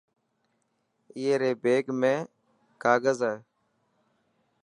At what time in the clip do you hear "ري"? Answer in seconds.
1.41-1.51